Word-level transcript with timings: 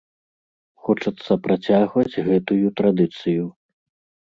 Хочацца 0.85 1.37
працягваць 1.45 2.19
гэтую 2.31 2.67
традыцыю. 2.83 3.43